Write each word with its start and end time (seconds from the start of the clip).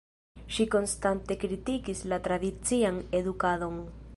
Ŝi 0.55 0.65
konstante 0.75 1.37
kritikis 1.43 2.01
la 2.13 2.19
tradician 2.29 2.99
edukadon. 3.21 3.79